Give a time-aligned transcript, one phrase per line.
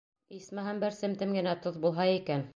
[0.37, 2.47] Исмаһам бер семтем генә тоҙ булһа икән.